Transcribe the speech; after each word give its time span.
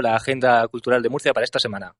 La 0.00 0.14
agenda 0.14 0.66
cultural 0.68 1.02
de 1.02 1.08
Murcia 1.08 1.32
para 1.32 1.44
esta 1.44 1.58
semana. 1.58 1.96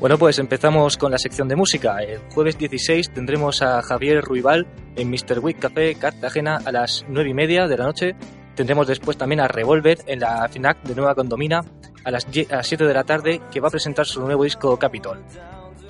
Bueno, 0.00 0.18
pues 0.18 0.38
empezamos 0.38 0.96
con 0.96 1.12
la 1.12 1.18
sección 1.18 1.48
de 1.48 1.54
música. 1.54 1.98
El 2.02 2.18
jueves 2.30 2.56
16 2.56 3.12
tendremos 3.12 3.60
a 3.60 3.82
Javier 3.82 4.22
Ruibal 4.24 4.66
en 4.96 5.10
Mr. 5.10 5.38
Week 5.40 5.58
Café 5.58 5.94
Cartagena 5.96 6.60
a 6.64 6.72
las 6.72 7.04
9 7.08 7.28
y 7.28 7.34
media 7.34 7.68
de 7.68 7.76
la 7.76 7.84
noche. 7.84 8.16
Tendremos 8.56 8.86
después 8.86 9.18
también 9.18 9.40
a 9.40 9.48
Revolver 9.48 9.98
en 10.06 10.20
la 10.20 10.48
FNAC 10.48 10.82
de 10.82 10.94
Nueva 10.94 11.14
Condomina 11.14 11.62
a 12.04 12.10
las 12.10 12.26
7 12.26 12.84
de 12.84 12.94
la 12.94 13.04
tarde 13.04 13.40
que 13.50 13.60
va 13.60 13.68
a 13.68 13.70
presentar 13.70 14.06
su 14.06 14.20
nuevo 14.20 14.44
disco 14.44 14.78
Capitol. 14.78 15.22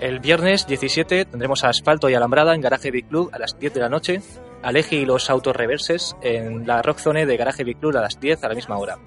El 0.01 0.19
viernes 0.19 0.67
17 0.67 1.27
tendremos 1.27 1.63
a 1.63 1.69
Asfalto 1.69 2.11
y 2.11 2.15
Alambrada 2.15 2.55
en 2.55 2.61
Garaje 2.61 2.91
Big 2.91 3.07
Club 3.07 3.31
a 3.33 3.39
las 3.39 3.59
10 3.59 3.75
de 3.75 3.81
la 3.81 3.89
noche, 3.89 4.21
Aleje 4.63 4.97
y 4.97 5.05
los 5.05 5.31
Autos 5.31 5.55
Reverses 5.55 6.17
en 6.23 6.67
la 6.67 6.83
Rock 6.83 6.99
Zone 6.99 7.25
de 7.25 7.37
Garaje 7.37 7.63
Big 7.63 7.79
Club 7.79 7.97
a 7.97 8.01
las 8.01 8.19
10 8.19 8.43
a 8.43 8.49
la 8.49 8.55
misma 8.55 8.79
hora. 8.79 8.99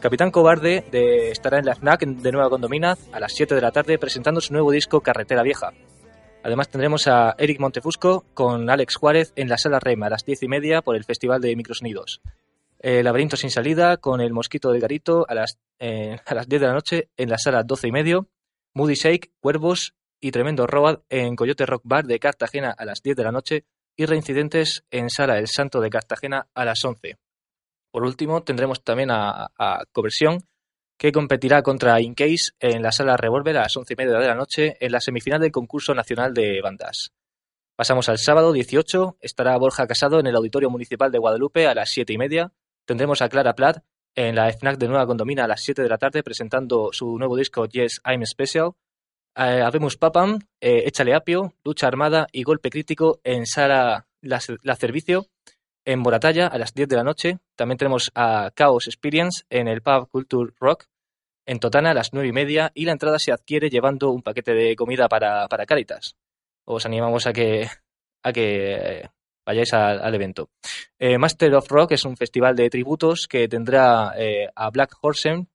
Capitán 0.00 0.32
Cobarde 0.32 0.84
de, 0.90 1.30
estará 1.30 1.58
en 1.58 1.64
la 1.64 1.76
FNAC 1.76 2.04
de 2.04 2.32
Nueva 2.32 2.50
Condomina 2.50 2.98
a 3.12 3.20
las 3.20 3.34
7 3.34 3.54
de 3.54 3.60
la 3.60 3.70
tarde 3.70 3.98
presentando 3.98 4.40
su 4.40 4.52
nuevo 4.52 4.72
disco 4.72 5.00
Carretera 5.00 5.44
Vieja. 5.44 5.72
Además 6.42 6.68
tendremos 6.68 7.06
a 7.06 7.36
Eric 7.38 7.60
Montefusco 7.60 8.24
con 8.34 8.68
Alex 8.68 8.96
Juárez 8.96 9.32
en 9.36 9.48
la 9.48 9.58
Sala 9.58 9.78
Rema 9.78 10.06
a 10.06 10.10
las 10.10 10.24
10 10.24 10.42
y 10.42 10.48
media 10.48 10.82
por 10.82 10.96
el 10.96 11.04
Festival 11.04 11.40
de 11.40 11.54
Microsonidos. 11.54 12.20
El 12.82 13.04
Laberinto 13.04 13.36
sin 13.36 13.50
salida 13.50 13.96
con 13.98 14.20
El 14.20 14.32
Mosquito 14.32 14.72
del 14.72 14.80
Garito 14.80 15.24
a 15.28 15.34
las, 15.34 15.60
eh, 15.78 16.18
a 16.26 16.34
las 16.34 16.48
10 16.48 16.60
de 16.60 16.66
la 16.66 16.74
noche 16.74 17.10
en 17.16 17.30
la 17.30 17.38
Sala 17.38 17.62
12 17.62 17.88
y 17.88 17.92
medio. 17.92 18.28
Moody 18.74 18.94
Shake, 18.94 19.32
Cuervos 19.40 19.94
y 20.20 20.32
Tremendo 20.32 20.66
Road 20.66 21.02
en 21.08 21.36
Coyote 21.36 21.64
Rock 21.64 21.82
Bar 21.84 22.06
de 22.06 22.18
Cartagena 22.18 22.74
a 22.76 22.84
las 22.84 23.00
10 23.00 23.16
de 23.16 23.22
la 23.22 23.30
noche 23.30 23.64
y 23.96 24.06
Reincidentes 24.06 24.84
en 24.90 25.10
Sala 25.10 25.38
El 25.38 25.46
Santo 25.46 25.80
de 25.80 25.90
Cartagena 25.90 26.48
a 26.54 26.64
las 26.64 26.84
11. 26.84 27.18
Por 27.92 28.02
último, 28.02 28.42
tendremos 28.42 28.82
también 28.82 29.12
a, 29.12 29.52
a 29.56 29.84
Coversión, 29.92 30.40
que 30.98 31.12
competirá 31.12 31.62
contra 31.62 32.00
Incase 32.00 32.52
en 32.58 32.82
la 32.82 32.90
sala 32.90 33.16
Revolver 33.16 33.58
a 33.58 33.62
las 33.62 33.76
once 33.76 33.94
y 33.94 33.96
media 33.96 34.18
de 34.18 34.26
la 34.26 34.34
noche 34.34 34.76
en 34.80 34.92
la 34.92 35.00
semifinal 35.00 35.40
del 35.40 35.52
concurso 35.52 35.94
nacional 35.94 36.34
de 36.34 36.60
bandas. 36.62 37.12
Pasamos 37.76 38.08
al 38.08 38.18
sábado 38.18 38.52
18, 38.52 39.18
estará 39.20 39.56
Borja 39.56 39.86
Casado 39.86 40.20
en 40.20 40.26
el 40.26 40.36
Auditorio 40.36 40.70
Municipal 40.70 41.12
de 41.12 41.18
Guadalupe 41.18 41.66
a 41.66 41.74
las 41.74 41.90
siete 41.90 42.12
y 42.12 42.18
media. 42.18 42.52
Tendremos 42.92 43.22
a 43.22 43.30
Clara 43.30 43.54
Platt 43.54 43.82
en 44.14 44.34
la 44.34 44.52
FNAC 44.52 44.76
de 44.76 44.86
Nueva 44.86 45.06
Condomina 45.06 45.44
a 45.44 45.48
las 45.48 45.62
7 45.62 45.82
de 45.82 45.88
la 45.88 45.96
tarde 45.96 46.22
presentando 46.22 46.90
su 46.92 47.16
nuevo 47.16 47.38
disco 47.38 47.64
Yes, 47.64 48.02
I'm 48.04 48.26
Special. 48.26 48.72
Eh, 49.34 49.64
Papam, 49.98 50.40
eh, 50.60 50.82
Échale 50.84 51.14
Apio, 51.14 51.54
Lucha 51.64 51.86
Armada 51.86 52.26
y 52.32 52.42
Golpe 52.42 52.68
Crítico 52.68 53.18
en 53.24 53.46
Sala 53.46 54.08
La, 54.20 54.42
la 54.62 54.76
Servicio 54.76 55.28
en 55.86 56.00
Moratalla 56.00 56.48
a 56.48 56.58
las 56.58 56.74
10 56.74 56.86
de 56.86 56.96
la 56.96 57.02
noche. 57.02 57.38
También 57.56 57.78
tenemos 57.78 58.12
a 58.14 58.50
Chaos 58.54 58.86
Experience 58.88 59.44
en 59.48 59.68
el 59.68 59.80
pub 59.80 60.10
Culture 60.10 60.52
Rock 60.60 60.84
en 61.46 61.60
Totana 61.60 61.92
a 61.92 61.94
las 61.94 62.12
9 62.12 62.28
y 62.28 62.32
media 62.32 62.72
y 62.74 62.84
la 62.84 62.92
entrada 62.92 63.18
se 63.18 63.32
adquiere 63.32 63.70
llevando 63.70 64.10
un 64.10 64.20
paquete 64.20 64.52
de 64.52 64.76
comida 64.76 65.08
para, 65.08 65.48
para 65.48 65.64
Caritas. 65.64 66.18
Os 66.66 66.84
animamos 66.84 67.26
a 67.26 67.32
que, 67.32 67.70
a 68.22 68.32
que 68.34 69.08
vayáis 69.44 69.72
al 69.72 70.14
evento. 70.14 70.50
Eh, 70.98 71.18
Master 71.18 71.54
of 71.54 71.68
Rock 71.68 71.92
es 71.92 72.04
un 72.04 72.16
festival 72.16 72.56
de 72.56 72.70
tributos 72.70 73.26
que 73.28 73.48
tendrá 73.48 74.14
eh, 74.16 74.48
a 74.54 74.70
Black 74.70 74.94
Horseman 75.00 75.48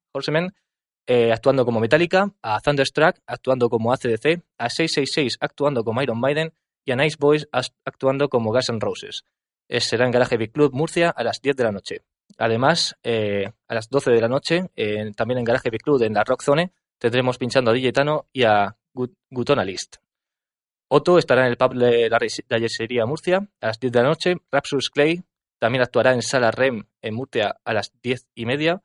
eh, 1.05 1.31
actuando 1.31 1.65
como 1.65 1.79
Metallica, 1.79 2.33
a 2.41 2.59
Thunderstruck 2.59 3.17
actuando 3.25 3.69
como 3.69 3.93
ACDC, 3.93 4.43
a 4.57 4.69
666 4.69 5.37
actuando 5.39 5.83
como 5.83 6.01
Iron 6.01 6.19
Maiden 6.19 6.53
y 6.85 6.91
a 6.91 6.95
Nice 6.95 7.17
Boys 7.19 7.47
actuando 7.85 8.29
como 8.29 8.51
Guns 8.51 8.69
N' 8.69 8.79
Roses 8.79 9.23
será 9.79 10.05
en 10.05 10.11
Garaje 10.11 10.37
Big 10.37 10.53
Club 10.53 10.73
Murcia 10.73 11.09
a 11.09 11.23
las 11.25 11.41
10 11.41 11.57
de 11.57 11.63
la 11.65 11.73
noche. 11.73 12.01
Además, 12.37 12.95
a 13.03 13.73
las 13.73 13.89
12 13.89 14.11
de 14.11 14.21
la 14.21 14.29
noche, 14.29 14.69
también 15.17 15.39
en 15.39 15.43
Garaje 15.43 15.69
Big 15.69 15.81
Club, 15.81 16.01
en 16.03 16.13
la 16.13 16.23
Rock 16.23 16.41
Zone, 16.43 16.71
tendremos 16.97 17.37
pinchando 17.37 17.71
a 17.71 17.73
DJ 17.73 17.91
y 18.31 18.43
a 18.43 18.77
Gutonalist. 19.29 19.97
Otto 20.89 21.17
estará 21.17 21.45
en 21.45 21.51
el 21.51 21.57
pub 21.57 21.73
de 21.73 22.09
la 22.09 22.17
Tallesería 22.47 23.05
Murcia 23.05 23.49
a 23.59 23.67
las 23.67 23.79
10 23.79 23.91
de 23.91 24.01
la 24.01 24.07
noche. 24.07 24.35
Rapsus 24.51 24.89
Clay 24.89 25.21
también 25.59 25.81
actuará 25.81 26.13
en 26.13 26.21
Sala 26.21 26.51
Rem 26.51 26.85
en 27.01 27.13
Murcia 27.13 27.57
a 27.65 27.73
las 27.73 27.91
10 28.01 28.27
y 28.35 28.45
media. 28.45 28.81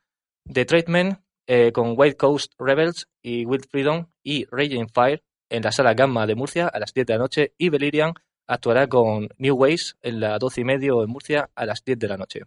The 0.52 0.64
Treatment 0.64 1.20
eh, 1.46 1.70
con 1.72 1.94
White 1.96 2.16
Coast 2.16 2.54
Rebels 2.58 3.08
y 3.22 3.44
Wild 3.44 3.68
Freedom 3.68 4.06
y 4.24 4.46
Raging 4.46 4.88
Fire 4.88 5.22
en 5.48 5.62
la 5.62 5.70
Sala 5.70 5.94
Gamma 5.94 6.26
de 6.26 6.34
Murcia 6.34 6.66
a 6.66 6.80
las 6.80 6.92
10 6.92 7.06
de 7.06 7.12
la 7.12 7.18
noche. 7.20 7.54
Y 7.56 7.68
Belirian 7.68 8.14
actuará 8.48 8.88
con 8.88 9.28
New 9.38 9.54
Ways 9.54 9.96
en 10.02 10.18
la 10.18 10.38
12 10.38 10.62
y 10.62 10.64
medio 10.64 11.04
en 11.04 11.10
Murcia 11.10 11.50
a 11.54 11.66
las 11.66 11.84
10 11.84 12.00
de 12.00 12.08
la 12.08 12.16
noche. 12.16 12.40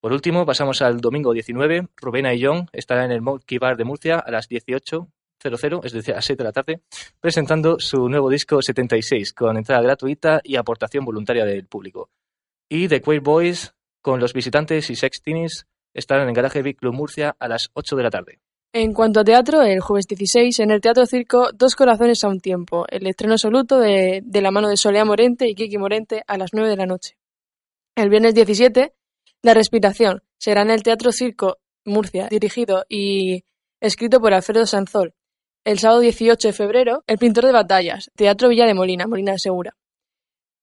Por 0.00 0.12
último, 0.12 0.46
pasamos 0.46 0.82
al 0.82 1.00
domingo 1.00 1.32
19. 1.32 1.88
Rubena 1.96 2.32
y 2.34 2.44
John 2.44 2.68
estará 2.72 3.04
en 3.04 3.10
el 3.10 3.22
Monkey 3.22 3.58
Bar 3.58 3.76
de 3.76 3.84
Murcia 3.84 4.20
a 4.20 4.30
las 4.30 4.48
18.00, 5.50 5.84
es 5.84 5.92
decir, 5.92 6.14
a 6.14 6.16
las 6.16 6.24
7 6.24 6.42
de 6.42 6.44
la 6.44 6.52
tarde, 6.52 6.80
presentando 7.20 7.78
su 7.78 8.08
nuevo 8.08 8.30
disco 8.30 8.60
76, 8.62 9.32
con 9.32 9.56
entrada 9.56 9.82
gratuita 9.82 10.40
y 10.42 10.56
aportación 10.56 11.04
voluntaria 11.04 11.44
del 11.44 11.66
público. 11.66 12.10
Y 12.68 12.88
The 12.88 13.00
Queer 13.00 13.20
Boys, 13.20 13.74
con 14.02 14.20
los 14.20 14.32
visitantes 14.32 14.90
y 14.90 14.96
Sex 14.96 15.22
Teenies, 15.22 15.66
estarán 15.94 16.28
en 16.28 16.34
Garaje 16.34 16.62
Big 16.62 16.76
Club 16.76 16.94
Murcia 16.94 17.36
a 17.38 17.48
las 17.48 17.70
8 17.74 17.96
de 17.96 18.02
la 18.02 18.10
tarde. 18.10 18.40
En 18.72 18.92
cuanto 18.92 19.20
a 19.20 19.24
teatro, 19.24 19.62
el 19.62 19.80
jueves 19.80 20.06
16, 20.06 20.60
en 20.60 20.70
el 20.70 20.82
Teatro 20.82 21.06
Circo, 21.06 21.50
Dos 21.54 21.74
Corazones 21.74 22.22
a 22.24 22.28
un 22.28 22.40
Tiempo, 22.40 22.84
el 22.90 23.06
estreno 23.06 23.34
absoluto 23.34 23.78
de, 23.78 24.20
de 24.22 24.40
la 24.42 24.50
mano 24.50 24.68
de 24.68 24.76
Solea 24.76 25.04
Morente 25.04 25.48
y 25.48 25.54
Kiki 25.54 25.78
Morente 25.78 26.22
a 26.26 26.36
las 26.36 26.50
9 26.52 26.68
de 26.68 26.76
la 26.76 26.84
noche. 26.84 27.16
El 27.94 28.10
viernes 28.10 28.34
17, 28.34 28.92
La 29.42 29.54
Respiración, 29.54 30.22
será 30.36 30.60
en 30.60 30.70
el 30.70 30.82
Teatro 30.82 31.10
Circo 31.12 31.56
Murcia, 31.86 32.28
dirigido 32.28 32.84
y 32.88 33.44
escrito 33.80 34.20
por 34.20 34.34
Alfredo 34.34 34.66
Sanzol. 34.66 35.14
El 35.66 35.80
sábado 35.80 35.98
18 35.98 36.46
de 36.46 36.52
febrero, 36.52 37.02
El 37.08 37.18
Pintor 37.18 37.44
de 37.44 37.50
Batallas, 37.50 38.08
Teatro 38.14 38.48
Villa 38.48 38.66
de 38.66 38.74
Molina, 38.74 39.08
Molina 39.08 39.32
de 39.32 39.40
Segura. 39.40 39.76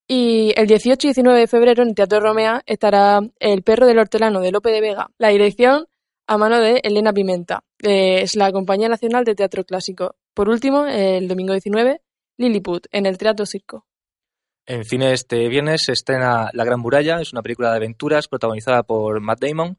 Y 0.07 0.53
el 0.55 0.65
18 0.65 1.05
y 1.05 1.09
19 1.09 1.39
de 1.41 1.47
febrero, 1.47 1.83
en 1.83 1.89
el 1.89 1.95
Teatro 1.95 2.21
Romea, 2.21 2.61
estará 2.65 3.19
El 3.37 3.63
Perro 3.63 3.85
del 3.85 3.99
Hortelano 3.99 4.39
de 4.39 4.53
Lope 4.53 4.71
de 4.71 4.79
Vega. 4.79 5.09
La 5.17 5.27
dirección 5.27 5.87
a 6.25 6.37
mano 6.37 6.61
de 6.61 6.79
Elena 6.83 7.11
Pimenta. 7.11 7.65
es 7.79 8.37
la 8.37 8.53
Compañía 8.53 8.87
Nacional 8.87 9.25
de 9.25 9.35
Teatro 9.35 9.65
Clásico. 9.65 10.15
Por 10.33 10.47
último, 10.47 10.85
el 10.85 11.27
domingo 11.27 11.51
19, 11.51 11.99
Lilliput, 12.37 12.87
en 12.93 13.05
el 13.05 13.17
Teatro 13.17 13.45
Circo. 13.45 13.85
En 14.65 14.85
cine 14.85 15.11
este 15.11 15.49
viernes 15.49 15.81
se 15.83 15.91
estrena 15.91 16.49
La 16.53 16.63
Gran 16.63 16.79
Muralla, 16.79 17.19
es 17.19 17.33
una 17.33 17.41
película 17.41 17.71
de 17.71 17.75
aventuras 17.75 18.29
protagonizada 18.29 18.83
por 18.83 19.19
Matt 19.19 19.41
Damon. 19.41 19.77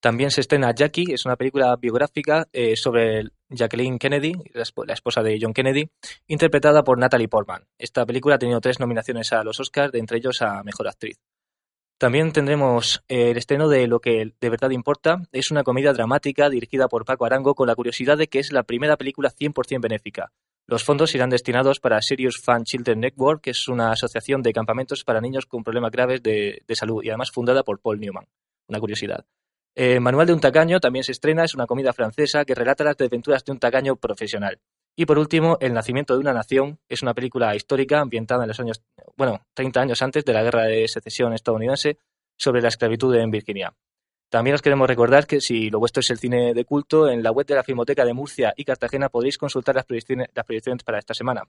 También 0.00 0.30
se 0.30 0.40
estrena 0.40 0.74
Jackie, 0.74 1.12
es 1.12 1.26
una 1.26 1.36
película 1.36 1.76
biográfica 1.76 2.46
eh, 2.52 2.76
sobre 2.76 3.24
Jacqueline 3.54 3.98
Kennedy, 3.98 4.32
la 4.52 4.92
esposa 4.94 5.22
de 5.22 5.38
John 5.40 5.52
Kennedy, 5.52 5.88
interpretada 6.26 6.84
por 6.84 6.98
Natalie 6.98 7.28
Portman. 7.28 7.66
Esta 7.78 8.04
película 8.04 8.36
ha 8.36 8.38
tenido 8.38 8.60
tres 8.60 8.80
nominaciones 8.80 9.32
a 9.32 9.44
los 9.44 9.60
Oscars, 9.60 9.92
de 9.92 9.98
entre 9.98 10.18
ellos 10.18 10.42
a 10.42 10.62
Mejor 10.62 10.88
Actriz. 10.88 11.18
También 11.98 12.32
tendremos 12.32 13.02
eh, 13.08 13.30
el 13.30 13.36
estreno 13.36 13.68
de 13.68 13.86
Lo 13.86 14.00
que 14.00 14.32
de 14.40 14.50
verdad 14.50 14.70
importa. 14.70 15.22
Es 15.32 15.50
una 15.50 15.62
comedia 15.62 15.92
dramática 15.92 16.50
dirigida 16.50 16.88
por 16.88 17.04
Paco 17.04 17.24
Arango 17.24 17.54
con 17.54 17.68
la 17.68 17.76
curiosidad 17.76 18.18
de 18.18 18.26
que 18.26 18.40
es 18.40 18.52
la 18.52 18.64
primera 18.64 18.96
película 18.96 19.30
100% 19.30 19.80
benéfica. 19.80 20.32
Los 20.66 20.82
fondos 20.82 21.14
irán 21.14 21.28
destinados 21.30 21.78
para 21.78 22.00
Serious 22.00 22.40
Fan 22.42 22.64
Children 22.64 23.00
Network, 23.00 23.42
que 23.42 23.50
es 23.50 23.68
una 23.68 23.92
asociación 23.92 24.42
de 24.42 24.52
campamentos 24.52 25.04
para 25.04 25.20
niños 25.20 25.44
con 25.46 25.62
problemas 25.62 25.92
graves 25.92 26.22
de, 26.22 26.62
salud 26.70 27.02
y 27.04 27.10
además 27.10 27.30
fundada 27.30 27.62
por 27.62 27.80
Paul 27.80 28.00
Newman. 28.00 28.26
Una 28.68 28.80
curiosidad. 28.80 29.26
Eh, 29.76 29.98
Manual 29.98 30.28
de 30.28 30.32
un 30.32 30.40
tacaño 30.40 30.78
también 30.78 31.04
se 31.04 31.12
estrena, 31.12 31.44
es 31.44 31.54
una 31.54 31.66
comida 31.66 31.92
francesa 31.92 32.44
que 32.44 32.54
relata 32.54 32.84
las 32.84 32.96
aventuras 33.00 33.44
de 33.44 33.52
un 33.52 33.58
tacaño 33.58 33.96
profesional. 33.96 34.60
Y 34.96 35.06
por 35.06 35.18
último, 35.18 35.58
El 35.60 35.72
nacimiento 35.74 36.14
de 36.14 36.20
una 36.20 36.32
nación 36.32 36.78
es 36.88 37.02
una 37.02 37.14
película 37.14 37.56
histórica 37.56 38.00
ambientada 38.00 38.44
en 38.44 38.48
los 38.48 38.60
años, 38.60 38.82
bueno, 39.16 39.40
30 39.54 39.80
años 39.80 40.02
antes 40.02 40.24
de 40.24 40.32
la 40.32 40.44
guerra 40.44 40.64
de 40.64 40.86
secesión 40.86 41.32
estadounidense 41.32 41.98
sobre 42.36 42.62
la 42.62 42.68
esclavitud 42.68 43.14
en 43.16 43.30
Virginia. 43.30 43.74
También 44.30 44.54
os 44.54 44.62
queremos 44.62 44.88
recordar 44.88 45.26
que 45.26 45.40
si 45.40 45.70
lo 45.70 45.80
vuestro 45.80 46.00
es 46.00 46.10
el 46.10 46.18
cine 46.18 46.54
de 46.54 46.64
culto, 46.64 47.08
en 47.08 47.22
la 47.22 47.32
web 47.32 47.46
de 47.46 47.54
la 47.56 47.64
Filmoteca 47.64 48.04
de 48.04 48.14
Murcia 48.14 48.54
y 48.56 48.64
Cartagena 48.64 49.08
podéis 49.08 49.38
consultar 49.38 49.74
las 49.74 49.84
proyecciones, 49.84 50.28
las 50.34 50.44
proyecciones 50.44 50.84
para 50.84 50.98
esta 50.98 51.14
semana. 51.14 51.42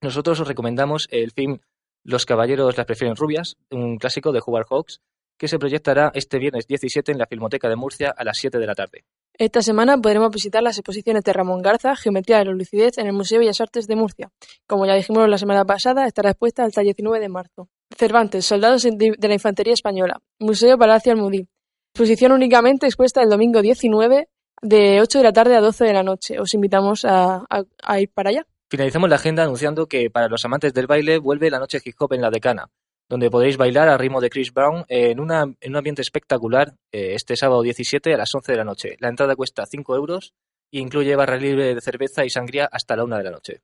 Nosotros 0.00 0.40
os 0.40 0.48
recomendamos 0.48 1.08
el 1.10 1.30
film 1.30 1.58
Los 2.04 2.26
caballeros 2.26 2.76
las 2.76 2.86
prefieren 2.86 3.16
rubias, 3.16 3.56
un 3.70 3.96
clásico 3.98 4.32
de 4.32 4.42
Howard 4.44 4.66
Hawks, 4.68 5.00
que 5.42 5.48
se 5.48 5.58
proyectará 5.58 6.12
este 6.14 6.38
viernes 6.38 6.68
17 6.68 7.10
en 7.10 7.18
la 7.18 7.26
Filmoteca 7.26 7.68
de 7.68 7.74
Murcia 7.74 8.14
a 8.16 8.22
las 8.22 8.38
7 8.38 8.60
de 8.60 8.64
la 8.64 8.76
tarde. 8.76 9.04
Esta 9.36 9.60
semana 9.60 9.98
podremos 9.98 10.30
visitar 10.30 10.62
las 10.62 10.78
exposiciones 10.78 11.24
de 11.24 11.32
Ramón 11.32 11.60
Garza, 11.62 11.96
Geometría 11.96 12.38
de 12.38 12.44
la 12.44 12.52
Lucidez, 12.52 12.96
en 12.98 13.08
el 13.08 13.12
Museo 13.12 13.40
de 13.40 13.46
Bellas 13.46 13.60
Artes 13.60 13.88
de 13.88 13.96
Murcia. 13.96 14.30
Como 14.68 14.86
ya 14.86 14.94
dijimos 14.94 15.28
la 15.28 15.38
semana 15.38 15.64
pasada, 15.64 16.06
estará 16.06 16.30
expuesta 16.30 16.62
hasta 16.62 16.82
el 16.82 16.84
19 16.84 17.18
de 17.18 17.28
marzo. 17.28 17.68
Cervantes, 17.98 18.44
Soldados 18.44 18.84
de 18.84 19.16
la 19.18 19.34
Infantería 19.34 19.72
Española, 19.72 20.20
Museo 20.38 20.78
Palacio 20.78 21.10
Almudí. 21.10 21.48
Exposición 21.92 22.30
únicamente 22.30 22.86
expuesta 22.86 23.20
el 23.20 23.28
domingo 23.28 23.62
19 23.62 24.28
de 24.62 25.00
8 25.00 25.18
de 25.18 25.24
la 25.24 25.32
tarde 25.32 25.56
a 25.56 25.60
12 25.60 25.84
de 25.84 25.92
la 25.92 26.04
noche. 26.04 26.38
Os 26.38 26.54
invitamos 26.54 27.04
a, 27.04 27.44
a 27.82 28.00
ir 28.00 28.10
para 28.14 28.30
allá. 28.30 28.46
Finalizamos 28.70 29.10
la 29.10 29.16
agenda 29.16 29.42
anunciando 29.42 29.86
que 29.86 30.08
para 30.08 30.28
los 30.28 30.44
amantes 30.44 30.72
del 30.72 30.86
baile 30.86 31.18
vuelve 31.18 31.50
la 31.50 31.58
noche 31.58 31.80
hip 31.84 31.96
hop 31.98 32.12
en 32.12 32.22
la 32.22 32.30
decana 32.30 32.70
donde 33.08 33.30
podéis 33.30 33.56
bailar 33.56 33.88
al 33.88 33.98
ritmo 33.98 34.20
de 34.20 34.30
Chris 34.30 34.52
Brown 34.52 34.84
en, 34.88 35.20
una, 35.20 35.42
en 35.42 35.70
un 35.70 35.76
ambiente 35.76 36.02
espectacular 36.02 36.74
eh, 36.92 37.14
este 37.14 37.36
sábado 37.36 37.62
17 37.62 38.14
a 38.14 38.16
las 38.16 38.34
11 38.34 38.52
de 38.52 38.58
la 38.58 38.64
noche. 38.64 38.96
La 39.00 39.08
entrada 39.08 39.36
cuesta 39.36 39.66
5 39.66 39.96
euros 39.96 40.34
e 40.70 40.78
incluye 40.78 41.16
barra 41.16 41.36
libre 41.36 41.74
de 41.74 41.80
cerveza 41.80 42.24
y 42.24 42.30
sangría 42.30 42.68
hasta 42.70 42.96
la 42.96 43.04
1 43.04 43.16
de 43.18 43.24
la 43.24 43.30
noche. 43.30 43.62